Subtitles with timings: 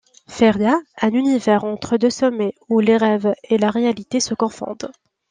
[0.27, 4.91] Féria, un univers entre deux sommeils où les rêves et la réalité se confondent.